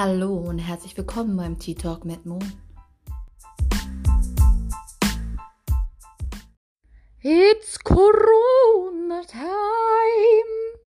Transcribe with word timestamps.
Hallo 0.00 0.36
und 0.36 0.60
herzlich 0.60 0.96
willkommen 0.96 1.36
beim 1.36 1.58
Tea 1.58 1.74
Talk 1.74 2.04
mit 2.04 2.24
Mo. 2.24 2.38
It's 7.20 7.80
Corona 7.80 9.22
Time. 9.26 10.78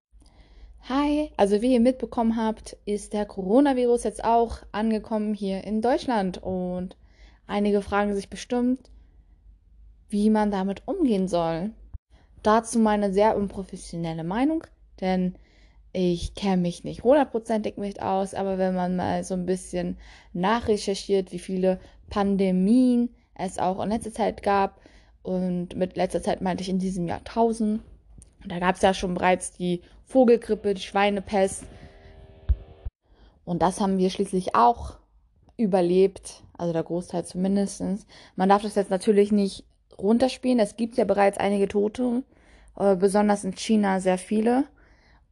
Hi, 0.88 1.30
also 1.36 1.60
wie 1.60 1.74
ihr 1.74 1.80
mitbekommen 1.80 2.38
habt, 2.38 2.78
ist 2.86 3.12
der 3.12 3.26
Coronavirus 3.26 4.04
jetzt 4.04 4.24
auch 4.24 4.62
angekommen 4.72 5.34
hier 5.34 5.62
in 5.64 5.82
Deutschland 5.82 6.42
und 6.42 6.96
einige 7.46 7.82
fragen 7.82 8.14
sich 8.14 8.30
bestimmt, 8.30 8.90
wie 10.08 10.30
man 10.30 10.50
damit 10.50 10.88
umgehen 10.88 11.28
soll. 11.28 11.72
Dazu 12.42 12.78
meine 12.78 13.12
sehr 13.12 13.36
unprofessionelle 13.36 14.24
Meinung, 14.24 14.64
denn 15.02 15.34
ich 15.92 16.34
kenne 16.34 16.62
mich 16.62 16.84
nicht 16.84 17.04
hundertprozentig 17.04 17.76
mit 17.76 18.00
aus, 18.00 18.34
aber 18.34 18.58
wenn 18.58 18.74
man 18.74 18.96
mal 18.96 19.24
so 19.24 19.34
ein 19.34 19.46
bisschen 19.46 19.98
nachrecherchiert, 20.32 21.32
wie 21.32 21.38
viele 21.38 21.80
Pandemien 22.08 23.10
es 23.34 23.58
auch 23.58 23.82
in 23.82 23.90
letzter 23.90 24.12
Zeit 24.12 24.42
gab, 24.42 24.80
und 25.22 25.76
mit 25.76 25.96
letzter 25.96 26.22
Zeit 26.22 26.40
meinte 26.40 26.62
ich 26.62 26.68
in 26.68 26.78
diesem 26.78 27.06
Jahr 27.06 27.18
1000, 27.18 27.80
da 28.46 28.58
gab 28.58 28.76
es 28.76 28.82
ja 28.82 28.92
schon 28.92 29.14
bereits 29.14 29.52
die 29.52 29.82
Vogelgrippe, 30.04 30.74
die 30.74 30.82
Schweinepest. 30.82 31.64
Und 33.44 33.62
das 33.62 33.80
haben 33.80 33.98
wir 33.98 34.10
schließlich 34.10 34.54
auch 34.54 34.96
überlebt, 35.56 36.42
also 36.58 36.72
der 36.72 36.82
Großteil 36.82 37.24
zumindest. 37.24 37.82
Man 38.34 38.48
darf 38.48 38.62
das 38.62 38.74
jetzt 38.74 38.90
natürlich 38.90 39.30
nicht 39.30 39.64
runterspielen. 39.96 40.58
Es 40.58 40.76
gibt 40.76 40.96
ja 40.96 41.04
bereits 41.04 41.38
einige 41.38 41.68
Tote, 41.68 42.24
äh, 42.76 42.96
besonders 42.96 43.44
in 43.44 43.54
China 43.54 44.00
sehr 44.00 44.18
viele. 44.18 44.64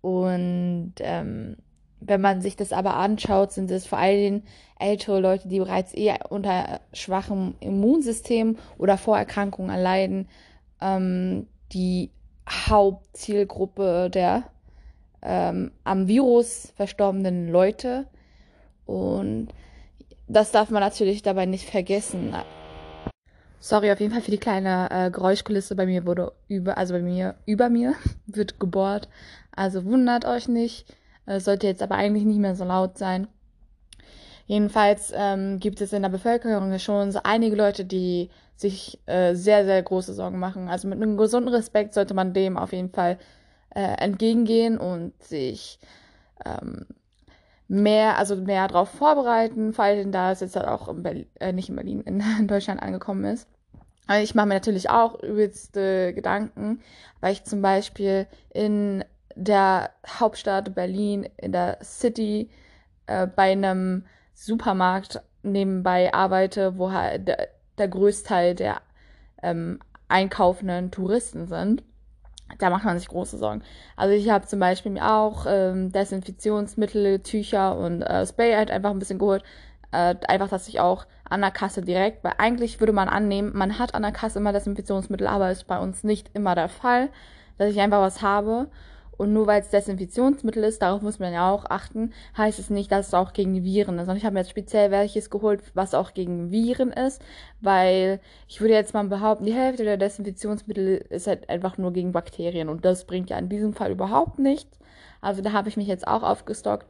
Und 0.01 0.95
ähm, 1.01 1.57
wenn 2.01 2.21
man 2.21 2.41
sich 2.41 2.57
das 2.57 2.73
aber 2.73 2.97
anschaut, 2.97 3.53
sind 3.53 3.71
es 3.71 3.87
vor 3.87 3.99
allem 3.99 4.43
ältere 4.79 5.21
Leute, 5.21 5.49
die 5.49 5.59
bereits 5.59 5.93
eher 5.93 6.31
unter 6.33 6.81
schwachem 6.93 7.55
Immunsystem 7.61 8.57
oder 8.79 8.97
Vorerkrankungen 8.97 9.71
erleiden, 9.71 10.29
ähm, 10.81 11.47
die 11.73 12.11
Hauptzielgruppe 12.49 14.11
der 14.11 14.45
ähm, 15.23 15.73
am 15.85 16.09
Virus 16.09 16.73
verstorbenen 16.77 17.49
Leute. 17.49 18.07
Und 18.87 19.49
das 20.27 20.51
darf 20.53 20.71
man 20.71 20.81
natürlich 20.81 21.23
dabei 21.23 21.47
nicht 21.47 21.69
vergessen. 21.69 22.35
Sorry 23.63 23.93
auf 23.93 24.01
jeden 24.01 24.13
Fall 24.13 24.23
für 24.23 24.31
die 24.31 24.39
kleine 24.39 24.89
äh, 24.91 25.11
Geräuschkulisse. 25.11 25.77
Bei 25.77 25.85
mir 25.85 26.07
wurde 26.07 26.33
über, 26.49 26.79
also 26.79 26.95
bei 26.95 27.03
mir, 27.03 27.35
über 27.45 27.69
mir 27.69 27.95
wird 28.27 28.59
gebohrt. 28.59 29.09
Also 29.61 29.85
wundert 29.85 30.25
euch 30.25 30.49
nicht. 30.49 30.87
Äh, 31.27 31.39
sollte 31.39 31.67
jetzt 31.67 31.83
aber 31.83 31.97
eigentlich 31.97 32.25
nicht 32.25 32.39
mehr 32.39 32.57
so 32.57 32.65
laut 32.65 32.97
sein. 32.97 33.29
Jedenfalls 34.47 35.13
ähm, 35.15 35.61
gibt 35.61 35.83
es 35.83 35.93
in 35.93 36.01
der 36.01 36.09
Bevölkerung 36.09 36.79
schon 36.79 37.13
so 37.13 37.21
einige 37.25 37.57
Leute, 37.57 37.85
die 37.85 38.31
sich 38.57 38.99
äh, 39.05 39.35
sehr, 39.35 39.67
sehr 39.67 39.83
große 39.83 40.15
Sorgen 40.15 40.39
machen. 40.39 40.71
Also 40.71 40.89
mit 40.89 40.97
einem 40.97 41.19
gesunden 41.19 41.53
Respekt 41.53 41.93
sollte 41.93 42.15
man 42.15 42.33
dem 42.33 42.57
auf 42.57 42.73
jeden 42.73 42.89
Fall 42.89 43.19
äh, 43.75 43.83
entgegengehen 44.03 44.79
und 44.79 45.13
sich 45.23 45.79
ähm, 46.47 46.87
mehr, 47.69 48.17
also 48.17 48.37
mehr 48.37 48.67
darauf 48.67 48.89
vorbereiten, 48.89 49.75
vor 49.75 49.85
allem 49.85 50.11
da 50.11 50.33
es 50.33 50.41
jetzt 50.41 50.57
halt 50.57 50.69
auch 50.69 50.89
in 50.89 51.03
Berlin, 51.03 51.27
äh, 51.39 51.53
nicht 51.53 51.69
in 51.69 51.77
Berlin, 51.77 52.01
in, 52.01 52.23
Deutschland 52.47 52.83
angekommen 52.83 53.25
ist. 53.25 53.47
Ich 54.23 54.35
mache 54.35 54.47
mir 54.47 54.55
natürlich 54.55 54.89
auch 54.89 55.23
übelste 55.23 56.15
Gedanken, 56.15 56.81
weil 57.21 57.35
ich 57.35 57.45
zum 57.45 57.61
Beispiel 57.61 58.27
in 58.53 59.05
der 59.35 59.91
Hauptstadt 60.07 60.75
Berlin, 60.75 61.29
in 61.37 61.53
der 61.53 61.79
City, 61.83 62.51
äh, 63.07 63.27
bei 63.27 63.53
einem 63.53 64.07
Supermarkt 64.35 65.21
nebenbei 65.43 66.13
arbeite, 66.13 66.79
wo 66.79 66.93
halt 66.93 67.29
der, 67.29 67.49
der 67.79 67.89
Größteil 67.89 68.55
der 68.55 68.81
ähm, 69.43 69.81
einkaufenden 70.09 70.91
Touristen 70.91 71.47
sind 71.47 71.83
da 72.59 72.71
macht 72.71 72.85
man 72.85 72.99
sich 72.99 73.09
große 73.09 73.39
Sorgen. 73.39 73.63
Also 73.97 74.15
ich 74.15 74.29
habe 74.31 74.47
zum 74.47 74.61
Beispiel 74.61 74.93
mir 74.93 75.11
auch 75.11 75.47
ähm, 75.49 75.93
Desinfektionsmittel, 75.93 77.21
Tücher 77.21 77.77
und 77.77 78.03
äh, 78.03 78.27
Spray 78.27 78.55
halt 78.55 78.71
einfach 78.71 78.91
ein 78.91 78.99
bisschen 78.99 79.19
geholt. 79.19 79.43
Äh, 79.93 80.17
einfach, 80.29 80.49
dass 80.49 80.69
ich 80.69 80.81
auch 80.81 81.07
an 81.29 81.41
der 81.41 81.51
Kasse 81.51 81.83
direkt, 81.83 82.25
weil 82.25 82.35
eigentlich 82.39 82.81
würde 82.81 82.93
man 82.93 83.09
annehmen, 83.09 83.53
man 83.55 83.79
hat 83.79 83.95
an 83.95 84.03
der 84.03 84.13
Kasse 84.13 84.39
immer 84.39 84.53
Desinfektionsmittel, 84.53 85.27
aber 85.27 85.51
ist 85.51 85.67
bei 85.67 85.79
uns 85.79 86.05
nicht 86.05 86.31
immer 86.35 86.55
der 86.55 86.69
Fall, 86.69 87.09
dass 87.59 87.71
ich 87.71 87.81
einfach 87.81 88.01
was 88.01 88.23
habe. 88.23 88.69
Und 89.21 89.35
nur 89.35 89.47
weil 89.47 89.61
es 89.61 89.69
Desinfektionsmittel 89.69 90.65
ist, 90.65 90.81
darauf 90.81 91.03
muss 91.03 91.19
man 91.19 91.35
ja 91.35 91.53
auch 91.53 91.67
achten, 91.67 92.15
heißt 92.39 92.59
es 92.59 92.71
nicht, 92.71 92.91
dass 92.91 93.09
es 93.09 93.13
auch 93.13 93.35
gegen 93.35 93.63
Viren 93.63 93.99
ist. 93.99 94.09
Und 94.09 94.17
ich 94.17 94.25
habe 94.25 94.33
mir 94.33 94.41
jetzt 94.41 94.49
speziell 94.49 94.91
welches 94.91 95.29
geholt, 95.29 95.61
was 95.75 95.93
auch 95.93 96.15
gegen 96.15 96.51
Viren 96.51 96.91
ist, 96.91 97.21
weil 97.61 98.21
ich 98.49 98.63
würde 98.63 98.73
jetzt 98.73 98.95
mal 98.95 99.05
behaupten, 99.05 99.45
die 99.45 99.53
Hälfte 99.53 99.85
der 99.85 99.99
Desinfektionsmittel 99.99 101.05
ist 101.11 101.27
halt 101.27 101.51
einfach 101.51 101.77
nur 101.77 101.93
gegen 101.93 102.13
Bakterien. 102.13 102.71
Und 102.71 102.87
das 102.87 103.05
bringt 103.05 103.29
ja 103.29 103.37
in 103.37 103.51
diesem 103.51 103.75
Fall 103.75 103.91
überhaupt 103.91 104.39
nichts. 104.39 104.79
Also 105.21 105.43
da 105.43 105.53
habe 105.53 105.69
ich 105.69 105.77
mich 105.77 105.87
jetzt 105.87 106.09
auch 106.09 106.23
aufgestockt. 106.23 106.87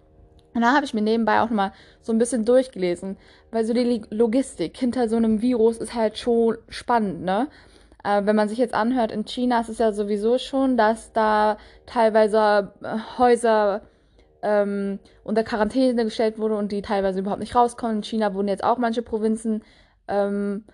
Und 0.55 0.61
da 0.61 0.73
habe 0.73 0.85
ich 0.85 0.95
mir 0.95 1.03
nebenbei 1.03 1.41
auch 1.41 1.51
mal 1.51 1.73
so 2.01 2.13
ein 2.13 2.19
bisschen 2.19 2.45
durchgelesen, 2.45 3.17
weil 3.51 3.65
so 3.65 3.75
die 3.75 4.03
Logistik 4.11 4.77
hinter 4.77 5.09
so 5.09 5.17
einem 5.17 5.43
Virus 5.43 5.79
ist 5.79 5.95
halt 5.95 6.17
schon 6.17 6.59
spannend, 6.69 7.23
ne? 7.23 7.49
Äh, 8.05 8.23
wenn 8.25 8.37
man 8.37 8.49
sich 8.49 8.59
jetzt 8.59 8.75
anhört, 8.75 9.13
in 9.13 9.25
China 9.25 9.61
ist 9.61 9.69
es 9.69 9.79
ja 9.79 9.93
sowieso 9.93 10.39
schon, 10.39 10.77
dass 10.77 11.13
da 11.13 11.59
teilweise 11.87 12.73
äh, 12.83 13.19
Häuser 13.19 13.83
ähm, 14.43 14.99
unter 15.23 15.45
Quarantäne 15.45 16.05
gestellt 16.05 16.39
wurden 16.39 16.55
und 16.55 16.73
die 16.73 16.83
teilweise 16.83 17.21
überhaupt 17.21 17.41
nicht 17.41 17.55
rauskommen. 17.55 17.97
In 17.97 18.03
China 18.03 18.35
wurden 18.35 18.49
jetzt 18.49 18.65
auch 18.65 18.79
manche 18.79 19.03
Provinzen 19.03 19.63
ähm, 20.09 20.65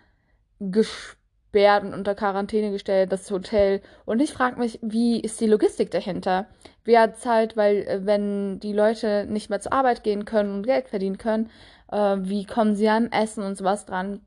gesperrt 0.60 1.84
und 1.84 1.94
unter 1.94 2.14
Quarantäne 2.14 2.70
gestellt, 2.70 3.12
das 3.12 3.30
Hotel. 3.30 3.82
Und 4.04 4.20
ich 4.20 4.32
frage 4.32 4.58
mich, 4.58 4.78
wie 4.82 5.20
ist 5.20 5.40
die 5.40 5.46
Logistik 5.46 5.90
dahinter? 5.90 6.46
Wer 6.84 7.14
zahlt, 7.14 7.56
weil 7.56 7.78
äh, 7.78 8.06
wenn 8.06 8.60
die 8.60 8.72
Leute 8.72 9.26
nicht 9.28 9.50
mehr 9.50 9.60
zur 9.60 9.72
Arbeit 9.72 10.04
gehen 10.04 10.24
können 10.24 10.54
und 10.54 10.62
Geld 10.66 10.88
verdienen 10.88 11.18
können, 11.18 11.50
äh, 11.90 12.16
wie 12.20 12.44
kommen 12.44 12.76
sie 12.76 12.88
an 12.88 13.10
Essen 13.12 13.42
und 13.42 13.56
sowas 13.56 13.84
dran? 13.84 14.20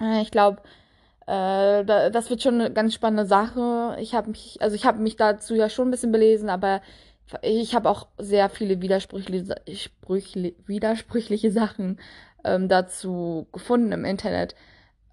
Äh, 0.00 0.22
ich 0.22 0.30
glaube, 0.30 0.62
äh, 1.26 1.84
da, 1.84 2.10
das 2.10 2.30
wird 2.30 2.42
schon 2.42 2.60
eine 2.60 2.72
ganz 2.72 2.94
spannende 2.94 3.26
Sache. 3.26 3.96
Ich 4.00 4.14
habe 4.14 4.30
mich, 4.30 4.58
also 4.60 4.76
ich 4.76 4.84
habe 4.84 5.00
mich 5.00 5.16
dazu 5.16 5.54
ja 5.54 5.68
schon 5.68 5.88
ein 5.88 5.90
bisschen 5.90 6.12
belesen, 6.12 6.50
aber 6.50 6.82
ich 7.42 7.74
habe 7.74 7.88
auch 7.88 8.08
sehr 8.18 8.50
viele 8.50 8.82
widersprüchliche, 8.82 9.54
widersprüchliche 10.66 11.50
Sachen 11.50 11.98
ähm, 12.44 12.68
dazu 12.68 13.46
gefunden 13.52 13.92
im 13.92 14.04
Internet. 14.04 14.54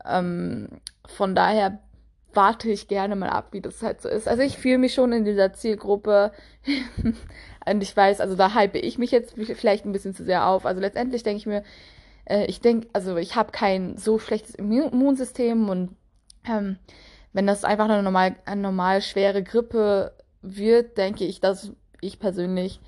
Ähm, 0.06 0.82
von 1.06 1.36
daher 1.36 1.80
warte 2.34 2.70
ich 2.70 2.88
gerne 2.88 3.16
mal 3.16 3.30
ab, 3.30 3.50
wie 3.52 3.62
das 3.62 3.82
halt 3.82 4.02
so 4.02 4.10
ist. 4.10 4.28
Also 4.28 4.44
ich 4.44 4.58
fühle 4.58 4.78
mich 4.78 4.94
schon 4.94 5.14
in 5.14 5.26
dieser 5.26 5.54
Zielgruppe 5.54 6.32
und 7.66 7.84
ich 7.84 7.96
weiß, 7.96 8.20
also 8.20 8.36
da 8.36 8.54
hype 8.54 8.76
ich 8.76 8.98
mich 8.98 9.12
jetzt 9.12 9.36
vielleicht 9.36 9.86
ein 9.86 9.92
bisschen 9.92 10.14
zu 10.14 10.26
sehr 10.26 10.48
auf. 10.48 10.66
Also 10.66 10.82
letztendlich 10.82 11.24
denke 11.24 11.38
ich 11.38 11.46
mir, 11.46 11.64
äh, 12.26 12.46
ich 12.46 12.60
denke, 12.62 12.88
also 12.94 13.18
ich 13.18 13.36
habe 13.36 13.52
kein 13.52 13.98
so 13.98 14.20
schlechtes 14.20 14.56
Immunsystem 14.56 15.70
und 15.70 15.96
ähm, 16.46 16.78
wenn 17.34 17.48
das 17.48 17.64
einfach 17.64 17.86
eine 17.86 18.04
normal, 18.04 18.36
eine 18.46 18.62
normal 18.62 19.02
schwere 19.02 19.44
Grippe 19.44 20.14
wird, 20.42 20.98
denke 20.98 21.26
ich, 21.26 21.40
dass 21.40 21.72
ich 22.02 22.20
persönlich 22.20 22.82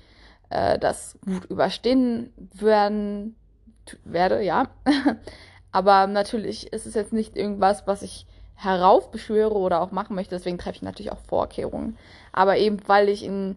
äh, 0.50 0.78
das 0.78 1.18
gut 1.24 1.44
überstehen 1.46 2.32
werden 2.52 3.36
werde, 4.04 4.42
ja. 4.42 4.68
Aber 5.72 6.06
natürlich 6.06 6.72
ist 6.72 6.86
es 6.86 6.94
jetzt 6.94 7.12
nicht 7.12 7.36
irgendwas, 7.36 7.86
was 7.86 8.02
ich 8.02 8.26
heraufbeschwöre 8.54 9.54
oder 9.54 9.80
auch 9.80 9.90
machen 9.90 10.14
möchte. 10.14 10.36
Deswegen 10.36 10.58
treffe 10.58 10.76
ich 10.76 10.82
natürlich 10.82 11.12
auch 11.12 11.18
Vorkehrungen. 11.18 11.98
Aber 12.32 12.56
eben 12.56 12.78
weil 12.86 13.08
ich 13.08 13.24
in 13.24 13.56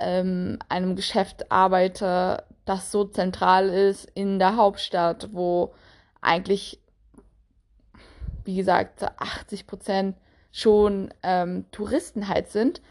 ähm, 0.00 0.58
einem 0.68 0.96
Geschäft 0.96 1.52
arbeite, 1.52 2.44
das 2.64 2.90
so 2.90 3.04
zentral 3.04 3.68
ist 3.68 4.10
in 4.14 4.38
der 4.38 4.56
Hauptstadt, 4.56 5.28
wo 5.32 5.74
eigentlich 6.22 6.80
wie 8.50 8.56
gesagt, 8.56 9.04
80 9.04 9.68
Prozent 9.68 10.16
schon 10.50 11.14
ähm, 11.22 11.66
Touristen 11.70 12.26
halt 12.26 12.48
sind 12.48 12.82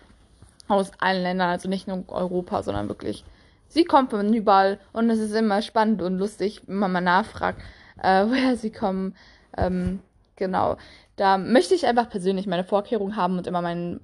aus 0.69 0.91
allen 0.99 1.21
Ländern, 1.21 1.49
also 1.49 1.67
nicht 1.67 1.87
nur 1.87 2.05
Europa, 2.07 2.63
sondern 2.63 2.87
wirklich, 2.87 3.25
sie 3.67 3.83
kommen 3.83 4.07
von 4.07 4.33
überall 4.33 4.79
und 4.93 5.09
es 5.09 5.19
ist 5.19 5.33
immer 5.33 5.61
spannend 5.61 6.01
und 6.01 6.17
lustig, 6.17 6.61
wenn 6.67 6.77
man 6.77 6.93
mal 6.93 7.01
nachfragt, 7.01 7.61
äh, 8.01 8.25
woher 8.27 8.55
sie 8.55 8.71
kommen. 8.71 9.15
Ähm, 9.57 9.99
genau, 10.37 10.77
da 11.17 11.37
möchte 11.37 11.75
ich 11.75 11.85
einfach 11.85 12.09
persönlich 12.09 12.47
meine 12.47 12.63
Vorkehrungen 12.63 13.17
haben 13.17 13.37
und 13.37 13.47
immer 13.47 13.61
mein 13.61 13.99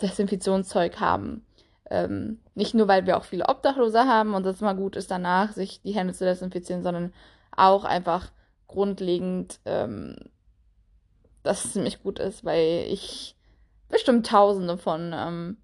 Desinfektionszeug 0.00 1.00
haben. 1.00 1.44
Ähm, 1.90 2.40
nicht 2.54 2.72
nur, 2.72 2.88
weil 2.88 3.04
wir 3.04 3.18
auch 3.18 3.24
viele 3.24 3.48
Obdachlose 3.50 4.06
haben 4.06 4.32
und 4.32 4.46
es 4.46 4.62
mal 4.62 4.72
gut 4.72 4.96
ist, 4.96 5.10
danach 5.10 5.52
sich 5.52 5.82
die 5.82 5.92
Hände 5.92 6.14
zu 6.14 6.24
desinfizieren, 6.24 6.82
sondern 6.82 7.12
auch 7.54 7.84
einfach 7.84 8.30
grundlegend 8.66 9.60
ähm, 9.66 10.16
dass 11.42 11.64
es 11.64 11.72
ziemlich 11.72 12.02
gut 12.02 12.18
ist, 12.18 12.44
weil 12.44 12.86
ich 12.88 13.36
bestimmt 13.88 14.26
tausende 14.26 14.78
von 14.78 15.12
ähm, 15.14 15.56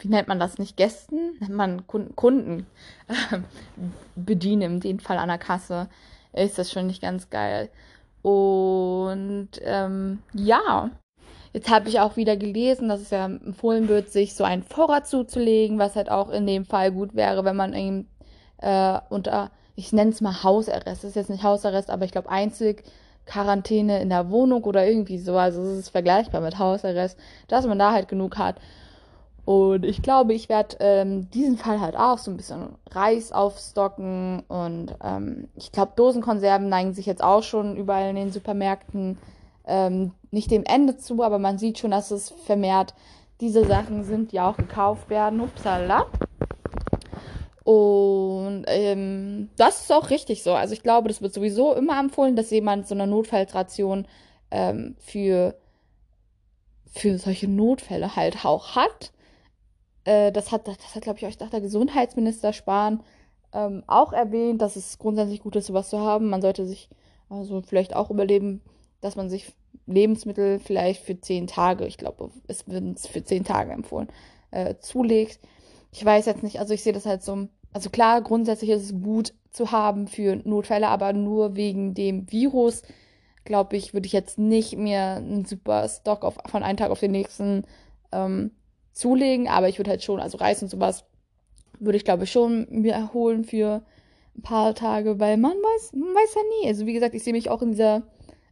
wie 0.00 0.08
nennt 0.08 0.28
man 0.28 0.40
das 0.40 0.58
nicht, 0.58 0.76
Gästen, 0.76 1.36
nennt 1.40 1.54
man 1.54 1.86
Kunden, 1.86 2.16
Kunden 2.16 2.66
äh, 3.08 3.38
bedienen, 4.16 4.74
in 4.74 4.80
dem 4.80 4.98
Fall 4.98 5.18
an 5.18 5.28
der 5.28 5.38
Kasse, 5.38 5.88
ist 6.32 6.58
das 6.58 6.70
schon 6.70 6.86
nicht 6.86 7.02
ganz 7.02 7.30
geil. 7.30 7.70
Und 8.22 9.50
ähm, 9.62 10.22
ja, 10.34 10.90
jetzt 11.52 11.70
habe 11.70 11.88
ich 11.88 12.00
auch 12.00 12.16
wieder 12.16 12.36
gelesen, 12.36 12.88
dass 12.88 13.00
es 13.00 13.10
ja 13.10 13.26
empfohlen 13.26 13.88
wird, 13.88 14.10
sich 14.10 14.34
so 14.34 14.44
einen 14.44 14.62
Vorrat 14.62 15.06
zuzulegen, 15.06 15.78
was 15.78 15.96
halt 15.96 16.10
auch 16.10 16.30
in 16.30 16.46
dem 16.46 16.64
Fall 16.64 16.92
gut 16.92 17.14
wäre, 17.14 17.44
wenn 17.44 17.56
man 17.56 17.74
eben 17.74 18.08
äh, 18.58 18.98
unter, 19.08 19.50
ich 19.76 19.92
nenne 19.92 20.10
es 20.10 20.20
mal 20.20 20.42
Hausarrest, 20.42 20.86
das 20.86 21.04
ist 21.04 21.16
jetzt 21.16 21.30
nicht 21.30 21.44
Hausarrest, 21.44 21.90
aber 21.90 22.04
ich 22.04 22.12
glaube 22.12 22.28
Einzelquarantäne 23.28 24.00
in 24.00 24.08
der 24.08 24.30
Wohnung 24.30 24.64
oder 24.64 24.86
irgendwie 24.86 25.18
so, 25.18 25.36
also 25.36 25.62
es 25.62 25.78
ist 25.78 25.88
vergleichbar 25.90 26.40
mit 26.40 26.58
Hausarrest, 26.58 27.18
dass 27.46 27.66
man 27.66 27.78
da 27.78 27.92
halt 27.92 28.08
genug 28.08 28.38
hat. 28.38 28.56
Und 29.44 29.84
ich 29.84 30.02
glaube, 30.02 30.34
ich 30.34 30.50
werde 30.50 30.76
ähm, 30.80 31.30
diesen 31.30 31.56
Fall 31.56 31.80
halt 31.80 31.96
auch 31.96 32.18
so 32.18 32.30
ein 32.30 32.36
bisschen 32.36 32.76
Reis 32.90 33.32
aufstocken. 33.32 34.42
Und 34.46 34.94
ähm, 35.02 35.48
ich 35.54 35.72
glaube, 35.72 35.92
Dosenkonserven 35.96 36.68
neigen 36.68 36.92
sich 36.92 37.06
jetzt 37.06 37.24
auch 37.24 37.42
schon 37.42 37.76
überall 37.76 38.10
in 38.10 38.16
den 38.16 38.32
Supermärkten 38.32 39.16
ähm, 39.66 40.12
nicht 40.30 40.50
dem 40.50 40.64
Ende 40.64 40.98
zu, 40.98 41.22
aber 41.22 41.38
man 41.38 41.56
sieht 41.56 41.78
schon, 41.78 41.92
dass 41.92 42.10
es 42.10 42.28
vermehrt 42.44 42.94
diese 43.40 43.64
Sachen 43.64 44.04
sind, 44.04 44.32
die 44.32 44.40
auch 44.40 44.56
gekauft 44.56 45.08
werden. 45.08 45.40
Upsala. 45.40 46.06
Und 47.68 48.64
ähm, 48.66 49.50
das 49.58 49.82
ist 49.82 49.92
auch 49.92 50.08
richtig 50.08 50.42
so. 50.42 50.54
Also 50.54 50.72
ich 50.72 50.82
glaube, 50.82 51.08
das 51.08 51.20
wird 51.20 51.34
sowieso 51.34 51.74
immer 51.74 52.00
empfohlen, 52.00 52.34
dass 52.34 52.50
jemand 52.50 52.88
so 52.88 52.94
eine 52.94 53.06
Notfallration 53.06 54.08
ähm, 54.50 54.96
für, 54.98 55.54
für 56.86 57.18
solche 57.18 57.46
Notfälle 57.46 58.16
halt 58.16 58.46
auch 58.46 58.74
hat. 58.74 59.12
Äh, 60.04 60.32
das 60.32 60.50
hat, 60.50 60.66
das 60.66 60.94
hat 60.94 61.02
glaube 61.02 61.18
ich, 61.18 61.26
euch 61.26 61.36
der 61.36 61.60
Gesundheitsminister 61.60 62.54
Spahn 62.54 63.02
ähm, 63.52 63.84
auch 63.86 64.14
erwähnt, 64.14 64.62
dass 64.62 64.76
es 64.76 64.98
grundsätzlich 64.98 65.42
gut 65.42 65.54
ist, 65.54 65.66
sowas 65.66 65.90
zu 65.90 66.00
haben. 66.00 66.30
Man 66.30 66.40
sollte 66.40 66.64
sich 66.64 66.88
also 67.28 67.60
vielleicht 67.60 67.94
auch 67.94 68.08
überleben, 68.08 68.62
dass 69.02 69.14
man 69.14 69.28
sich 69.28 69.52
Lebensmittel 69.84 70.58
vielleicht 70.58 71.02
für 71.02 71.20
zehn 71.20 71.46
Tage, 71.46 71.86
ich 71.86 71.98
glaube, 71.98 72.30
es 72.46 72.66
wird 72.66 72.98
für 72.98 73.22
zehn 73.22 73.44
Tage 73.44 73.72
empfohlen, 73.72 74.08
äh, 74.52 74.76
zulegt. 74.80 75.38
Ich 75.92 76.02
weiß 76.02 76.24
jetzt 76.24 76.42
nicht, 76.42 76.60
also 76.60 76.72
ich 76.72 76.82
sehe 76.82 76.94
das 76.94 77.04
halt 77.04 77.22
so, 77.22 77.48
also 77.72 77.90
klar, 77.90 78.22
grundsätzlich 78.22 78.70
ist 78.70 78.84
es 78.84 79.02
gut 79.02 79.34
zu 79.50 79.72
haben 79.72 80.06
für 80.06 80.36
Notfälle, 80.36 80.88
aber 80.88 81.12
nur 81.12 81.56
wegen 81.56 81.94
dem 81.94 82.30
Virus, 82.30 82.82
glaube 83.44 83.76
ich, 83.76 83.94
würde 83.94 84.06
ich 84.06 84.12
jetzt 84.12 84.38
nicht 84.38 84.76
mehr 84.76 85.16
einen 85.16 85.44
super 85.44 85.88
Stock 85.88 86.24
auf, 86.24 86.38
von 86.46 86.62
einem 86.62 86.76
Tag 86.76 86.90
auf 86.90 87.00
den 87.00 87.12
nächsten 87.12 87.64
ähm, 88.12 88.52
zulegen, 88.92 89.48
aber 89.48 89.68
ich 89.68 89.78
würde 89.78 89.90
halt 89.90 90.02
schon, 90.02 90.20
also 90.20 90.38
Reis 90.38 90.62
und 90.62 90.68
sowas, 90.68 91.04
würde 91.78 91.96
ich 91.96 92.04
glaube 92.04 92.24
ich 92.24 92.32
schon 92.32 92.66
mir 92.70 92.92
erholen 92.92 93.44
für 93.44 93.82
ein 94.36 94.42
paar 94.42 94.74
Tage, 94.74 95.20
weil 95.20 95.36
man 95.36 95.52
weiß, 95.52 95.92
man 95.94 96.14
weiß 96.14 96.34
ja 96.34 96.40
nie. 96.60 96.68
Also 96.68 96.86
wie 96.86 96.92
gesagt, 96.92 97.14
ich 97.14 97.22
sehe 97.22 97.32
mich 97.32 97.50
auch 97.50 97.62
in 97.62 97.72
dieser 97.72 98.02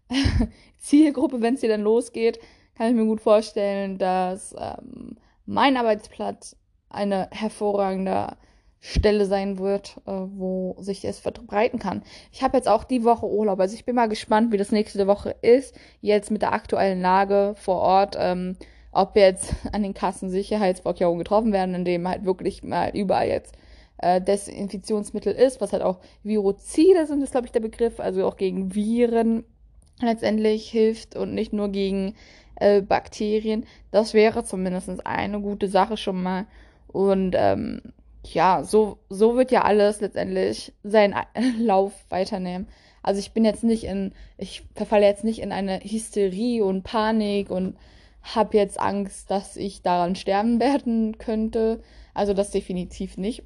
Zielgruppe, 0.78 1.40
wenn 1.40 1.54
es 1.54 1.60
hier 1.60 1.68
dann 1.68 1.82
losgeht, 1.82 2.38
kann 2.76 2.88
ich 2.88 2.94
mir 2.94 3.06
gut 3.06 3.20
vorstellen, 3.20 3.98
dass 3.98 4.54
ähm, 4.58 5.16
mein 5.46 5.76
Arbeitsplatz 5.76 6.56
eine 6.88 7.28
hervorragende 7.32 8.36
Stelle 8.80 9.26
sein 9.26 9.58
wird, 9.58 9.96
äh, 10.06 10.12
wo 10.12 10.76
sich 10.78 11.04
es 11.04 11.18
verbreiten 11.18 11.78
kann. 11.78 12.02
Ich 12.32 12.42
habe 12.42 12.56
jetzt 12.56 12.68
auch 12.68 12.84
die 12.84 13.04
Woche 13.04 13.26
Urlaub, 13.26 13.58
also 13.60 13.74
ich 13.74 13.84
bin 13.84 13.96
mal 13.96 14.08
gespannt, 14.08 14.52
wie 14.52 14.58
das 14.58 14.72
nächste 14.72 15.06
Woche 15.06 15.34
ist, 15.42 15.74
jetzt 16.00 16.30
mit 16.30 16.42
der 16.42 16.52
aktuellen 16.52 17.00
Lage 17.00 17.54
vor 17.56 17.80
Ort. 17.80 18.16
Ähm, 18.18 18.56
ob 18.92 19.16
jetzt 19.16 19.54
an 19.72 19.82
den 19.82 19.94
Kassen 19.94 20.30
Sicherheitsvorkehrungen 20.30 21.18
getroffen 21.18 21.52
werden, 21.52 21.74
indem 21.74 22.08
halt 22.08 22.24
wirklich 22.24 22.62
mal 22.62 22.90
überall 22.94 23.28
jetzt 23.28 23.54
äh, 23.98 24.20
Desinfektionsmittel 24.20 25.32
ist, 25.32 25.60
was 25.60 25.72
halt 25.72 25.82
auch 25.82 25.98
Virozide 26.22 27.06
sind, 27.06 27.22
ist 27.22 27.32
glaube 27.32 27.46
ich 27.46 27.52
der 27.52 27.60
Begriff, 27.60 28.00
also 28.00 28.26
auch 28.26 28.36
gegen 28.36 28.74
Viren 28.74 29.44
letztendlich 30.00 30.70
hilft 30.70 31.16
und 31.16 31.34
nicht 31.34 31.52
nur 31.52 31.68
gegen 31.68 32.14
äh, 32.56 32.82
Bakterien. 32.82 33.66
Das 33.90 34.14
wäre 34.14 34.44
zumindest 34.44 35.06
eine 35.06 35.40
gute 35.40 35.68
Sache 35.68 35.96
schon 35.96 36.22
mal. 36.22 36.46
Und 36.88 37.34
ähm, 37.36 37.80
ja, 38.34 38.64
so, 38.64 38.98
so 39.08 39.36
wird 39.36 39.50
ja 39.50 39.62
alles 39.62 40.00
letztendlich 40.00 40.72
seinen 40.82 41.14
Lauf 41.58 41.92
weiternehmen. 42.08 42.68
Also 43.02 43.20
ich 43.20 43.32
bin 43.32 43.44
jetzt 43.44 43.62
nicht 43.62 43.84
in, 43.84 44.12
ich 44.36 44.64
verfalle 44.74 45.06
jetzt 45.06 45.24
nicht 45.24 45.38
in 45.40 45.52
eine 45.52 45.80
Hysterie 45.80 46.64
und 46.64 46.82
Panik 46.82 47.50
und 47.50 47.76
habe 48.22 48.56
jetzt 48.56 48.80
Angst, 48.80 49.30
dass 49.30 49.56
ich 49.56 49.82
daran 49.82 50.16
sterben 50.16 50.60
werden 50.60 51.18
könnte. 51.18 51.82
Also 52.14 52.34
das 52.34 52.50
definitiv 52.50 53.16
nicht. 53.16 53.44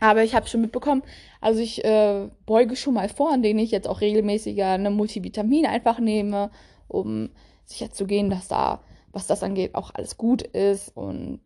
Aber 0.00 0.22
ich 0.24 0.34
habe 0.34 0.48
schon 0.48 0.60
mitbekommen, 0.60 1.02
also 1.40 1.60
ich 1.60 1.84
äh, 1.84 2.28
beuge 2.44 2.76
schon 2.76 2.94
mal 2.94 3.08
vor, 3.08 3.32
indem 3.32 3.58
ich 3.58 3.70
jetzt 3.70 3.88
auch 3.88 4.00
regelmäßiger 4.00 4.70
eine 4.70 4.90
Multivitamin 4.90 5.66
einfach 5.66 5.98
nehme, 5.98 6.50
um 6.88 7.30
sicherzugehen, 7.64 8.28
dass 8.28 8.48
da, 8.48 8.82
was 9.12 9.26
das 9.26 9.42
angeht, 9.42 9.74
auch 9.74 9.94
alles 9.94 10.18
gut 10.18 10.42
ist 10.42 10.94
und 10.94 11.40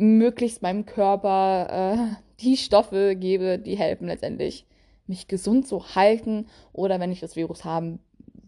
möglichst 0.00 0.62
meinem 0.62 0.86
Körper 0.86 1.68
äh, 1.94 2.16
die 2.40 2.56
Stoffe 2.56 3.16
gebe, 3.16 3.58
die 3.58 3.76
helfen 3.76 4.06
letztendlich, 4.06 4.66
mich 5.06 5.28
gesund 5.28 5.66
zu 5.66 5.94
halten. 5.94 6.46
Oder 6.72 7.00
wenn 7.00 7.12
ich 7.12 7.20
das 7.20 7.36
Virus 7.36 7.64
haben 7.64 8.00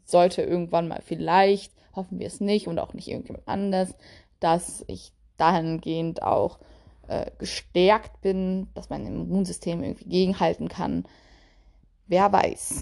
sollte, 0.05 0.43
irgendwann 0.43 0.89
mal 0.89 1.01
vielleicht 1.05 1.73
hoffen 1.95 2.19
wir 2.19 2.27
es 2.27 2.41
nicht 2.41 2.69
und 2.69 2.79
auch 2.79 2.95
nicht 2.95 3.09
irgendjemand 3.09 3.47
anders, 3.47 3.95
dass 4.41 4.85
ich 4.89 5.13
dahingehend 5.37 6.23
auch 6.23 6.59
äh, 7.09 7.31
gestärkt 7.39 8.21
bin, 8.23 8.69
dass 8.75 8.91
mein 8.91 9.07
Immunsystem 9.07 9.83
irgendwie 9.83 10.09
gegenhalten 10.09 10.69
kann. 10.69 11.05
Wer 12.07 12.33
weiß. 12.33 12.82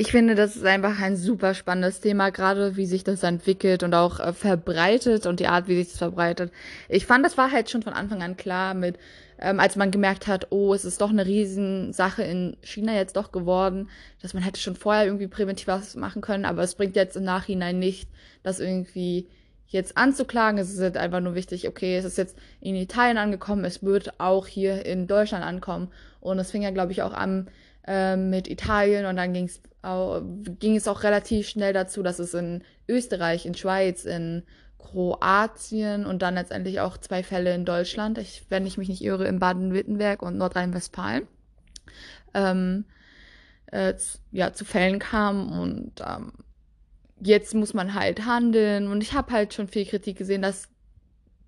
Ich 0.00 0.12
finde, 0.12 0.34
das 0.34 0.56
ist 0.56 0.64
einfach 0.64 0.98
ein 0.98 1.14
super 1.14 1.52
spannendes 1.52 2.00
Thema, 2.00 2.30
gerade 2.30 2.78
wie 2.78 2.86
sich 2.86 3.04
das 3.04 3.22
entwickelt 3.22 3.82
und 3.82 3.92
auch 3.92 4.18
äh, 4.18 4.32
verbreitet 4.32 5.26
und 5.26 5.40
die 5.40 5.46
Art, 5.46 5.68
wie 5.68 5.76
sich 5.76 5.88
das 5.88 5.98
verbreitet. 5.98 6.50
Ich 6.88 7.04
fand, 7.04 7.22
das 7.22 7.36
war 7.36 7.52
halt 7.52 7.68
schon 7.68 7.82
von 7.82 7.92
Anfang 7.92 8.22
an 8.22 8.38
klar 8.38 8.72
mit, 8.72 8.98
ähm, 9.38 9.60
als 9.60 9.76
man 9.76 9.90
gemerkt 9.90 10.26
hat, 10.26 10.46
oh, 10.52 10.72
es 10.72 10.86
ist 10.86 11.02
doch 11.02 11.10
eine 11.10 11.26
Riesensache 11.26 12.22
in 12.22 12.56
China 12.62 12.94
jetzt 12.94 13.14
doch 13.16 13.30
geworden, 13.30 13.90
dass 14.22 14.32
man 14.32 14.42
hätte 14.42 14.58
schon 14.58 14.74
vorher 14.74 15.04
irgendwie 15.04 15.26
präventiv 15.26 15.66
was 15.66 15.94
machen 15.96 16.22
können, 16.22 16.46
aber 16.46 16.62
es 16.62 16.76
bringt 16.76 16.96
jetzt 16.96 17.18
im 17.18 17.24
Nachhinein 17.24 17.78
nicht, 17.78 18.08
das 18.42 18.58
irgendwie 18.58 19.28
jetzt 19.66 19.98
anzuklagen. 19.98 20.58
Es 20.58 20.72
ist 20.72 20.80
halt 20.80 20.96
einfach 20.96 21.20
nur 21.20 21.34
wichtig, 21.34 21.68
okay, 21.68 21.98
es 21.98 22.06
ist 22.06 22.16
jetzt 22.16 22.38
in 22.62 22.74
Italien 22.74 23.18
angekommen, 23.18 23.66
es 23.66 23.82
wird 23.82 24.18
auch 24.18 24.46
hier 24.46 24.86
in 24.86 25.06
Deutschland 25.06 25.44
ankommen. 25.44 25.88
Und 26.20 26.38
es 26.38 26.50
fing 26.50 26.62
ja, 26.62 26.70
glaube 26.70 26.92
ich, 26.92 27.02
auch 27.02 27.12
an 27.12 27.48
äh, 27.90 28.16
mit 28.16 28.48
Italien 28.48 29.04
und 29.06 29.16
dann 29.16 29.32
ging's 29.32 29.60
auch, 29.82 30.22
ging 30.60 30.76
es 30.76 30.86
auch 30.86 31.02
relativ 31.02 31.48
schnell 31.48 31.72
dazu, 31.72 32.04
dass 32.04 32.20
es 32.20 32.34
in 32.34 32.62
Österreich, 32.88 33.46
in 33.46 33.54
Schweiz, 33.54 34.04
in 34.04 34.44
Kroatien 34.78 36.06
und 36.06 36.22
dann 36.22 36.34
letztendlich 36.34 36.78
auch 36.78 36.98
zwei 36.98 37.24
Fälle 37.24 37.52
in 37.52 37.64
Deutschland, 37.64 38.18
ich, 38.18 38.44
wenn 38.48 38.64
ich 38.64 38.78
mich 38.78 38.88
nicht 38.88 39.02
irre, 39.02 39.26
in 39.26 39.40
Baden-Württemberg 39.40 40.22
und 40.22 40.38
Nordrhein-Westfalen, 40.38 41.26
ähm, 42.34 42.84
äh, 43.72 43.94
ja, 44.30 44.52
zu 44.52 44.64
Fällen 44.64 45.00
kam 45.00 45.50
und 45.60 45.94
ähm, 46.06 46.32
jetzt 47.20 47.54
muss 47.54 47.74
man 47.74 47.94
halt 47.94 48.24
handeln 48.24 48.86
und 48.86 49.02
ich 49.02 49.14
habe 49.14 49.32
halt 49.32 49.52
schon 49.52 49.66
viel 49.66 49.84
Kritik 49.84 50.16
gesehen, 50.16 50.42
dass 50.42 50.68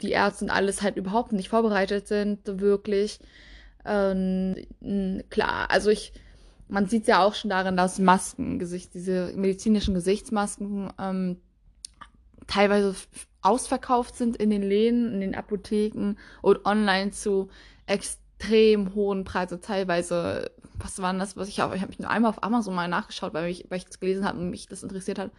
die 0.00 0.10
Ärzte 0.10 0.46
und 0.46 0.50
alles 0.50 0.82
halt 0.82 0.96
überhaupt 0.96 1.32
nicht 1.32 1.50
vorbereitet 1.50 2.08
sind, 2.08 2.40
wirklich. 2.60 3.20
Ähm, 3.84 4.56
klar, 5.30 5.70
also 5.70 5.90
ich, 5.90 6.12
man 6.72 6.86
sieht 6.86 7.06
ja 7.06 7.22
auch 7.22 7.34
schon 7.34 7.50
darin, 7.50 7.76
dass 7.76 7.98
Masken, 7.98 8.58
Gesicht, 8.58 8.94
diese 8.94 9.34
medizinischen 9.36 9.92
Gesichtsmasken 9.92 10.90
ähm, 10.98 11.36
teilweise 12.46 12.94
ausverkauft 13.42 14.16
sind 14.16 14.38
in 14.38 14.48
den 14.48 14.62
Läden, 14.62 15.12
in 15.12 15.20
den 15.20 15.34
Apotheken 15.34 16.14
und 16.40 16.64
online 16.64 17.10
zu 17.10 17.50
extrem 17.84 18.94
hohen 18.94 19.24
Preisen. 19.24 19.60
Teilweise, 19.60 20.50
was 20.78 21.02
waren 21.02 21.18
das, 21.18 21.36
was 21.36 21.48
ich 21.48 21.60
habe? 21.60 21.76
Ich 21.76 21.82
habe 21.82 21.90
mich 21.90 21.98
nur 21.98 22.08
einmal 22.08 22.30
auf 22.30 22.42
Amazon 22.42 22.74
mal 22.74 22.88
nachgeschaut, 22.88 23.34
weil, 23.34 23.50
ich, 23.50 23.66
weil 23.68 23.76
ich 23.76 23.84
das 23.84 24.00
gelesen 24.00 24.24
habe 24.24 24.38
und 24.38 24.48
mich 24.48 24.66
das 24.66 24.82
interessiert 24.82 25.18
hat. 25.18 25.30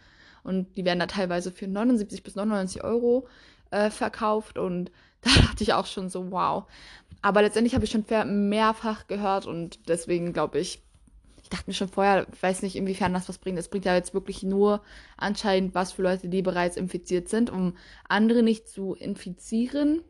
Und 0.44 0.76
die 0.76 0.84
werden 0.84 1.00
da 1.00 1.06
teilweise 1.08 1.50
für 1.50 1.66
79 1.66 2.22
bis 2.22 2.36
99 2.36 2.84
Euro 2.84 3.26
äh, 3.72 3.90
verkauft. 3.90 4.56
Und 4.56 4.92
da 5.22 5.30
dachte 5.30 5.64
ich 5.64 5.72
auch 5.72 5.86
schon 5.86 6.10
so, 6.10 6.30
wow. 6.30 6.66
Aber 7.22 7.42
letztendlich 7.42 7.74
habe 7.74 7.84
ich 7.84 7.90
schon 7.90 8.04
mehrfach 8.48 9.08
gehört 9.08 9.46
und 9.46 9.88
deswegen 9.88 10.32
glaube 10.32 10.60
ich, 10.60 10.84
ich 10.93 10.93
dachte 11.54 11.70
mir 11.70 11.74
schon 11.74 11.88
vorher, 11.88 12.26
weiß 12.40 12.62
nicht, 12.62 12.76
inwiefern 12.76 13.14
das 13.14 13.28
was 13.28 13.38
bringt. 13.38 13.58
Es 13.58 13.68
bringt 13.68 13.84
ja 13.84 13.94
jetzt 13.94 14.14
wirklich 14.14 14.42
nur 14.42 14.82
anscheinend 15.16 15.74
was 15.74 15.92
für 15.92 16.02
Leute, 16.02 16.28
die 16.28 16.42
bereits 16.42 16.76
infiziert 16.76 17.28
sind, 17.28 17.50
um 17.50 17.76
andere 18.08 18.42
nicht 18.42 18.68
zu 18.68 18.94
infizieren. 18.94 20.02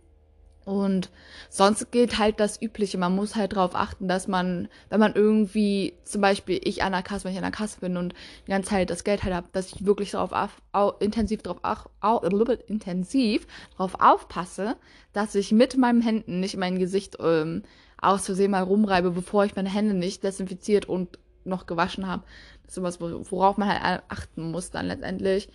Und 0.65 1.11
sonst 1.51 1.93
gilt 1.93 2.19
halt 2.19 2.41
das 2.41 2.61
Übliche. 2.61 2.97
Man 2.97 3.15
muss 3.15 3.37
halt 3.37 3.53
darauf 3.53 3.75
achten, 3.75 4.09
dass 4.09 4.29
man, 4.29 4.69
wenn 4.89 5.01
man 5.01 5.15
irgendwie, 5.15 5.93
zum 6.05 6.23
Beispiel 6.23 6.59
ich 6.65 6.83
an 6.83 6.93
der 6.93 7.03
Kasse, 7.03 7.25
wenn 7.25 7.33
ich 7.33 7.39
an 7.39 7.45
der 7.45 7.51
Kasse 7.51 7.81
bin 7.81 7.99
und 7.99 8.15
die 8.47 8.51
ganze 8.51 8.71
Zeit 8.71 8.89
das 8.89 9.05
Geld 9.05 9.25
halt 9.25 9.35
habe, 9.35 9.49
dass 9.53 9.73
ich 9.73 9.85
wirklich 9.85 10.13
darauf 10.13 10.33
auf, 10.33 10.63
au, 10.73 10.93
intensiv 11.01 11.43
darauf 11.43 11.59
au, 12.01 12.21
intensiv 12.67 13.47
darauf 13.77 14.01
aufpasse, 14.01 14.77
dass 15.13 15.35
ich 15.35 15.53
mit 15.53 15.77
meinen 15.77 16.01
Händen 16.01 16.41
nicht 16.41 16.57
mein 16.57 16.79
Gesicht 16.79 17.19
ähm, 17.21 17.63
aus 18.01 18.27
Versehen 18.27 18.51
mal 18.51 18.63
rumreibe, 18.63 19.11
bevor 19.11 19.45
ich 19.45 19.57
meine 19.57 19.71
Hände 19.71 19.95
nicht 19.95 20.25
desinfiziert 20.25 20.87
und 20.87 21.19
noch 21.45 21.67
gewaschen 21.67 22.07
habe. 22.07 22.25
Das 22.63 22.71
ist 22.71 22.75
sowas, 22.75 23.01
worauf 23.01 23.57
man 23.57 23.69
halt 23.69 24.03
achten 24.09 24.51
muss 24.51 24.71
dann 24.71 24.87
letztendlich. 24.87 25.49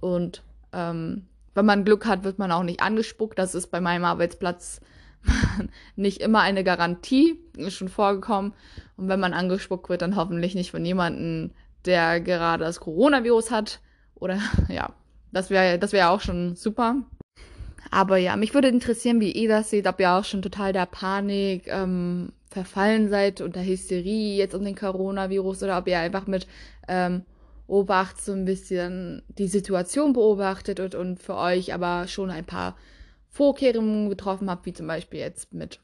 Und 0.00 0.42
ähm, 0.72 1.26
wenn 1.54 1.66
man 1.66 1.84
Glück 1.84 2.06
hat, 2.06 2.24
wird 2.24 2.38
man 2.38 2.52
auch 2.52 2.62
nicht 2.62 2.80
angespuckt. 2.80 3.38
Das 3.38 3.54
ist 3.54 3.68
bei 3.68 3.80
meinem 3.80 4.04
Arbeitsplatz 4.04 4.80
nicht 5.96 6.20
immer 6.20 6.40
eine 6.40 6.64
Garantie, 6.64 7.40
ist 7.56 7.74
schon 7.74 7.88
vorgekommen. 7.88 8.52
Und 8.96 9.08
wenn 9.08 9.20
man 9.20 9.32
angespuckt 9.32 9.88
wird, 9.88 10.02
dann 10.02 10.16
hoffentlich 10.16 10.54
nicht 10.54 10.70
von 10.70 10.84
jemandem, 10.84 11.52
der 11.84 12.20
gerade 12.20 12.64
das 12.64 12.80
Coronavirus 12.80 13.50
hat. 13.50 13.80
Oder 14.14 14.38
ja, 14.68 14.92
das 15.32 15.50
wäre 15.50 15.78
das 15.78 15.92
wäre 15.92 16.10
auch 16.10 16.20
schon 16.20 16.56
super. 16.56 16.96
Aber 17.90 18.16
ja, 18.16 18.36
mich 18.36 18.52
würde 18.52 18.68
interessieren, 18.68 19.20
wie 19.20 19.32
ihr 19.32 19.48
das 19.48 19.70
seht, 19.70 19.86
ob 19.86 20.00
ihr 20.00 20.10
auch 20.10 20.24
schon 20.24 20.42
total 20.42 20.72
der 20.72 20.86
Panik 20.86 21.68
ähm, 21.68 22.32
verfallen 22.56 23.10
seid 23.10 23.42
und 23.42 23.54
der 23.54 23.66
Hysterie 23.66 24.36
jetzt 24.36 24.54
um 24.54 24.64
den 24.64 24.74
Coronavirus 24.74 25.62
oder 25.62 25.76
ob 25.76 25.86
ihr 25.88 25.98
einfach 25.98 26.26
mit 26.26 26.46
ähm, 26.88 27.22
Obacht 27.66 28.18
so 28.18 28.32
ein 28.32 28.46
bisschen 28.46 29.22
die 29.28 29.48
Situation 29.48 30.14
beobachtet 30.14 30.80
und, 30.80 30.94
und 30.94 31.22
für 31.22 31.36
euch 31.36 31.74
aber 31.74 32.08
schon 32.08 32.30
ein 32.30 32.46
paar 32.46 32.76
Vorkehrungen 33.28 34.08
getroffen 34.08 34.48
habt, 34.48 34.64
wie 34.64 34.72
zum 34.72 34.86
Beispiel 34.86 35.20
jetzt 35.20 35.52
mit 35.52 35.80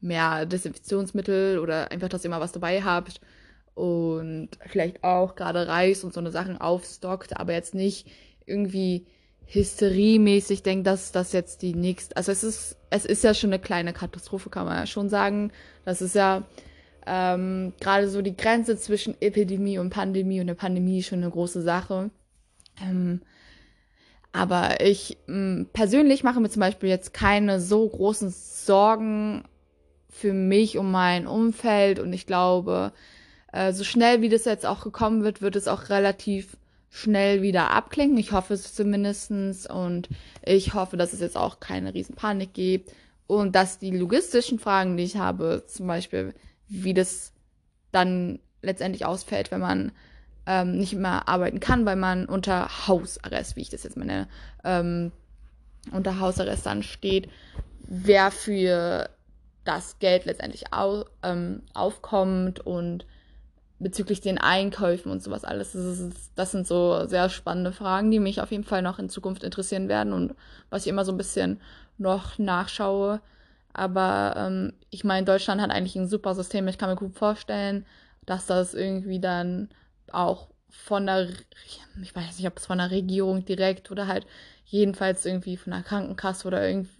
mehr 0.00 0.46
Desinfektionsmittel 0.46 1.58
oder 1.58 1.90
einfach, 1.90 2.08
dass 2.08 2.24
ihr 2.24 2.30
mal 2.30 2.40
was 2.40 2.52
dabei 2.52 2.82
habt 2.82 3.20
und 3.74 4.48
vielleicht 4.66 5.04
auch 5.04 5.34
gerade 5.34 5.66
Reis 5.68 6.02
und 6.02 6.14
so 6.14 6.20
eine 6.20 6.30
Sachen 6.30 6.58
aufstockt, 6.58 7.36
aber 7.36 7.52
jetzt 7.52 7.74
nicht 7.74 8.06
irgendwie 8.46 9.06
hysteriemäßig 9.46 10.62
denkt, 10.62 10.86
dass 10.86 11.12
das 11.12 11.32
jetzt 11.32 11.62
die 11.62 11.74
nächste, 11.74 12.16
also 12.16 12.32
es 12.32 12.42
ist, 12.42 12.76
es 12.90 13.04
ist 13.04 13.24
ja 13.24 13.34
schon 13.34 13.50
eine 13.50 13.60
kleine 13.60 13.92
Katastrophe, 13.92 14.50
kann 14.50 14.66
man 14.66 14.76
ja 14.76 14.86
schon 14.86 15.08
sagen. 15.08 15.52
Das 15.84 16.02
ist 16.02 16.14
ja 16.14 16.44
ähm, 17.06 17.72
gerade 17.80 18.08
so 18.08 18.22
die 18.22 18.36
Grenze 18.36 18.76
zwischen 18.76 19.20
Epidemie 19.20 19.78
und 19.78 19.90
Pandemie 19.90 20.40
und 20.40 20.48
eine 20.48 20.54
Pandemie 20.54 21.00
ist 21.00 21.08
schon 21.08 21.22
eine 21.22 21.30
große 21.30 21.62
Sache. 21.62 22.10
Ähm, 22.82 23.20
aber 24.32 24.80
ich 24.80 25.18
ähm, 25.28 25.68
persönlich 25.72 26.24
mache 26.24 26.40
mir 26.40 26.50
zum 26.50 26.60
Beispiel 26.60 26.88
jetzt 26.88 27.14
keine 27.14 27.60
so 27.60 27.88
großen 27.88 28.30
Sorgen 28.30 29.44
für 30.08 30.32
mich 30.32 30.78
und 30.78 30.90
mein 30.90 31.26
Umfeld 31.26 31.98
und 31.98 32.12
ich 32.12 32.26
glaube, 32.26 32.92
äh, 33.52 33.72
so 33.72 33.84
schnell 33.84 34.22
wie 34.22 34.28
das 34.28 34.44
jetzt 34.44 34.66
auch 34.66 34.82
gekommen 34.82 35.22
wird, 35.22 35.42
wird 35.42 35.56
es 35.56 35.68
auch 35.68 35.88
relativ 35.88 36.56
schnell 36.94 37.42
wieder 37.42 37.72
abklingen. 37.72 38.16
Ich 38.18 38.30
hoffe 38.30 38.54
es 38.54 38.72
zumindestens 38.72 39.68
und 39.68 40.08
ich 40.44 40.74
hoffe, 40.74 40.96
dass 40.96 41.12
es 41.12 41.18
jetzt 41.18 41.36
auch 41.36 41.58
keine 41.58 41.92
Riesenpanik 41.92 42.54
gibt 42.54 42.92
und 43.26 43.56
dass 43.56 43.80
die 43.80 43.90
logistischen 43.90 44.60
Fragen, 44.60 44.96
die 44.96 45.02
ich 45.02 45.16
habe, 45.16 45.64
zum 45.66 45.88
Beispiel 45.88 46.34
wie 46.68 46.94
das 46.94 47.32
dann 47.90 48.38
letztendlich 48.62 49.04
ausfällt, 49.06 49.50
wenn 49.50 49.60
man 49.60 49.90
ähm, 50.46 50.78
nicht 50.78 50.94
mehr 50.94 51.26
arbeiten 51.28 51.58
kann, 51.58 51.84
weil 51.84 51.96
man 51.96 52.26
unter 52.26 52.86
Hausarrest, 52.86 53.56
wie 53.56 53.62
ich 53.62 53.70
das 53.70 53.82
jetzt 53.82 53.96
mal 53.96 54.04
nenne, 54.04 54.28
ähm, 54.62 55.10
unter 55.90 56.20
Hausarrest 56.20 56.64
dann 56.64 56.84
steht, 56.84 57.28
wer 57.80 58.30
für 58.30 59.10
das 59.64 59.98
Geld 59.98 60.26
letztendlich 60.26 60.72
au 60.72 61.06
ähm, 61.24 61.62
aufkommt 61.74 62.60
und 62.60 63.04
bezüglich 63.78 64.20
den 64.20 64.38
Einkäufen 64.38 65.10
und 65.10 65.22
sowas 65.22 65.44
alles. 65.44 65.72
Das, 65.72 65.84
ist, 65.84 66.30
das, 66.36 66.52
sind 66.52 66.66
so 66.66 67.06
sehr 67.06 67.28
spannende 67.28 67.72
Fragen, 67.72 68.10
die 68.10 68.20
mich 68.20 68.40
auf 68.40 68.50
jeden 68.50 68.64
Fall 68.64 68.82
noch 68.82 68.98
in 68.98 69.08
Zukunft 69.08 69.42
interessieren 69.42 69.88
werden 69.88 70.12
und 70.12 70.34
was 70.70 70.86
ich 70.86 70.88
immer 70.88 71.04
so 71.04 71.12
ein 71.12 71.18
bisschen 71.18 71.60
noch 71.98 72.38
nachschaue. 72.38 73.20
Aber 73.72 74.34
ähm, 74.36 74.72
ich 74.90 75.04
meine, 75.04 75.26
Deutschland 75.26 75.60
hat 75.60 75.70
eigentlich 75.70 75.96
ein 75.96 76.08
super 76.08 76.34
System. 76.34 76.68
Ich 76.68 76.78
kann 76.78 76.88
mir 76.88 76.96
gut 76.96 77.16
vorstellen, 77.16 77.84
dass 78.24 78.46
das 78.46 78.74
irgendwie 78.74 79.20
dann 79.20 79.68
auch 80.12 80.48
von 80.68 81.06
der, 81.06 81.28
ich 82.00 82.14
weiß 82.14 82.38
nicht, 82.38 82.46
ob 82.46 82.58
es 82.58 82.66
von 82.66 82.78
der 82.78 82.90
Regierung 82.90 83.44
direkt 83.44 83.90
oder 83.90 84.06
halt 84.06 84.26
jedenfalls 84.64 85.26
irgendwie 85.26 85.56
von 85.56 85.72
der 85.72 85.82
Krankenkasse 85.82 86.46
oder 86.46 86.66
irgendwie 86.66 86.90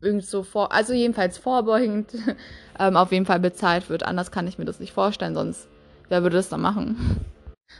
irgend 0.00 0.26
so 0.26 0.42
vor, 0.42 0.72
also 0.72 0.92
jedenfalls 0.92 1.38
vorbeugend 1.38 2.12
ähm, 2.78 2.96
auf 2.96 3.12
jeden 3.12 3.26
Fall 3.26 3.40
bezahlt 3.40 3.88
wird. 3.88 4.02
Anders 4.02 4.30
kann 4.30 4.48
ich 4.48 4.58
mir 4.58 4.64
das 4.64 4.80
nicht 4.80 4.92
vorstellen, 4.92 5.34
sonst 5.34 5.68
wer 6.12 6.22
würde 6.22 6.36
das 6.36 6.50
dann 6.50 6.60
machen? 6.60 7.24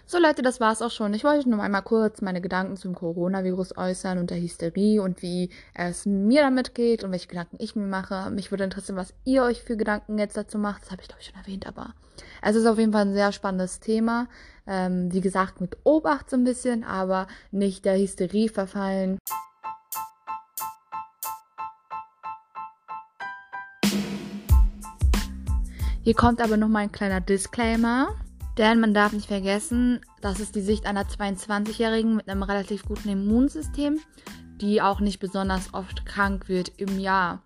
So 0.06 0.18
Leute, 0.18 0.40
das 0.40 0.58
war's 0.58 0.80
auch 0.80 0.90
schon. 0.90 1.12
Ich 1.12 1.22
wollte 1.22 1.50
nur 1.50 1.62
einmal 1.62 1.82
kurz 1.82 2.22
meine 2.22 2.40
Gedanken 2.40 2.78
zum 2.78 2.94
Coronavirus 2.94 3.76
äußern 3.76 4.16
und 4.16 4.30
der 4.30 4.40
Hysterie 4.40 5.00
und 5.00 5.20
wie 5.20 5.50
es 5.74 6.06
mir 6.06 6.40
damit 6.40 6.74
geht 6.74 7.04
und 7.04 7.12
welche 7.12 7.28
Gedanken 7.28 7.58
ich 7.60 7.76
mir 7.76 7.86
mache. 7.86 8.30
Mich 8.30 8.50
würde 8.50 8.64
interessieren, 8.64 8.96
was 8.96 9.12
ihr 9.24 9.42
euch 9.42 9.62
für 9.62 9.76
Gedanken 9.76 10.18
jetzt 10.18 10.36
dazu 10.38 10.56
macht. 10.56 10.82
Das 10.82 10.92
habe 10.92 11.02
ich 11.02 11.08
glaube 11.08 11.20
ich 11.20 11.28
schon 11.28 11.40
erwähnt, 11.40 11.66
aber 11.66 11.94
es 12.40 12.56
ist 12.56 12.64
auf 12.64 12.78
jeden 12.78 12.92
Fall 12.92 13.02
ein 13.02 13.12
sehr 13.12 13.32
spannendes 13.32 13.80
Thema. 13.80 14.28
Ähm, 14.66 15.12
wie 15.12 15.20
gesagt, 15.20 15.60
mit 15.60 15.76
Obacht 15.84 16.30
so 16.30 16.36
ein 16.36 16.44
bisschen, 16.44 16.84
aber 16.84 17.26
nicht 17.50 17.84
der 17.84 17.98
Hysterie 17.98 18.48
verfallen. 18.48 19.18
Hier 26.02 26.14
kommt 26.14 26.40
aber 26.40 26.56
noch 26.56 26.68
mal 26.68 26.80
ein 26.80 26.92
kleiner 26.92 27.20
Disclaimer. 27.20 28.08
Denn 28.58 28.80
man 28.80 28.92
darf 28.92 29.12
nicht 29.12 29.28
vergessen, 29.28 30.00
das 30.20 30.38
ist 30.38 30.54
die 30.54 30.60
Sicht 30.60 30.84
einer 30.84 31.04
22-Jährigen 31.04 32.16
mit 32.16 32.28
einem 32.28 32.42
relativ 32.42 32.84
guten 32.84 33.08
Immunsystem, 33.08 33.98
die 34.60 34.82
auch 34.82 35.00
nicht 35.00 35.20
besonders 35.20 35.72
oft 35.72 36.04
krank 36.04 36.50
wird 36.50 36.70
im 36.76 36.98
Jahr. 36.98 37.42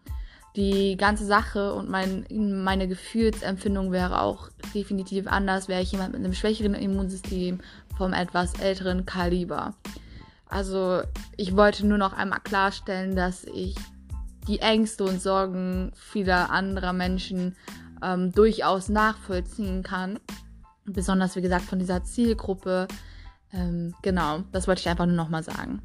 Die 0.57 0.97
ganze 0.97 1.25
Sache 1.25 1.75
und 1.75 1.89
mein, 1.89 2.27
meine 2.65 2.89
Gefühlsempfindung 2.89 3.93
wäre 3.93 4.21
auch 4.21 4.49
definitiv 4.75 5.29
anders, 5.29 5.69
wäre 5.69 5.83
ich 5.83 5.93
jemand 5.93 6.13
mit 6.13 6.25
einem 6.25 6.33
schwächeren 6.33 6.75
Immunsystem 6.75 7.61
vom 7.97 8.13
etwas 8.13 8.55
älteren 8.55 9.07
Kaliber. 9.07 9.75
Also 10.49 11.03
ich 11.37 11.55
wollte 11.57 11.87
nur 11.87 11.99
noch 11.99 12.15
einmal 12.15 12.41
klarstellen, 12.41 13.15
dass 13.15 13.45
ich 13.45 13.77
die 14.49 14.61
Ängste 14.61 15.05
und 15.05 15.21
Sorgen 15.21 15.93
vieler 15.95 16.51
anderer 16.51 16.93
Menschen 16.93 17.55
ähm, 18.03 18.33
durchaus 18.33 18.89
nachvollziehen 18.89 19.83
kann 19.83 20.19
besonders 20.87 21.37
wie 21.37 21.43
gesagt 21.43 21.65
von 21.65 21.79
dieser 21.79 22.05
Zielgruppe. 22.05 22.89
Ähm, 23.53 23.95
genau, 24.03 24.41
das 24.53 24.67
wollte 24.67 24.81
ich 24.81 24.89
einfach 24.89 25.07
nur 25.07 25.17
nochmal 25.17 25.43
sagen. 25.43 25.83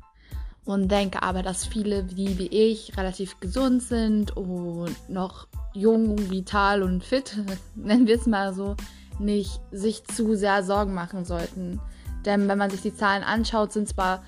Und 0.64 0.90
denke 0.90 1.24
aber, 1.24 1.42
dass 1.42 1.66
viele, 1.66 2.04
die 2.04 2.38
wie 2.38 2.48
ich 2.48 2.96
relativ 2.96 3.40
gesund 3.40 3.82
sind 3.82 4.38
und 4.38 4.96
noch 5.10 5.48
jung, 5.74 6.30
vital 6.30 6.84
und 6.84 7.04
fit, 7.04 7.38
nennen 7.76 8.08
wir 8.08 8.16
es 8.16 8.28
mal 8.28 8.54
so, 8.54 8.76
nicht 9.20 9.60
sich 9.72 10.04
zu 10.04 10.36
sehr 10.36 10.64
Sorgen 10.64 10.94
machen 10.94 11.26
sollten. 11.26 11.80
Denn 12.26 12.48
wenn 12.48 12.58
man 12.58 12.70
sich 12.70 12.82
die 12.82 12.96
Zahlen 12.96 13.24
anschaut, 13.24 13.74
sind 13.74 13.88
zwar 13.88 14.24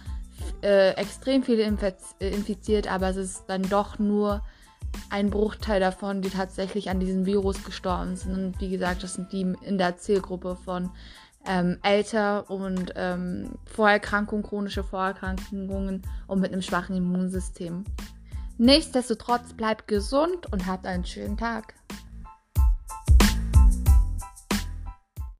äh, 0.64 0.92
extrem 0.96 1.44
viele 1.44 1.64
infiziert, 1.64 2.92
aber 2.92 3.10
es 3.10 3.18
ist 3.18 3.44
dann 3.48 3.62
doch 3.62 4.00
nur 4.00 4.42
ein 5.10 5.30
Bruchteil 5.30 5.80
davon, 5.80 6.22
die 6.22 6.30
tatsächlich 6.30 6.90
an 6.90 7.00
diesem 7.00 7.26
Virus 7.26 7.64
gestorben 7.64 8.16
sind. 8.16 8.34
Und 8.34 8.62
wie 8.62 8.70
gesagt, 8.70 9.04
das 9.04 9.14
sind 9.14 9.32
die 9.32 9.54
in 9.62 9.78
der 9.78 9.98
Zielgruppe 9.98 10.56
von 10.56 10.90
ähm, 11.46 11.78
älter 11.84 12.50
und 12.50 12.94
ähm, 12.96 13.52
Vorerkrankungen, 13.66 14.44
chronische 14.44 14.84
Vorerkrankungen 14.84 16.02
und 16.28 16.40
mit 16.40 16.52
einem 16.52 16.62
schwachen 16.62 16.96
Immunsystem. 16.96 17.84
Nichtsdestotrotz 18.58 19.54
bleibt 19.54 19.88
gesund 19.88 20.52
und 20.52 20.68
habt 20.68 20.86
einen 20.86 21.06
schönen 21.06 21.38
Tag. 21.38 21.74